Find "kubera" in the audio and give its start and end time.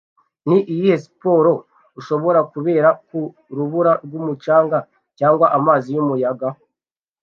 2.53-2.89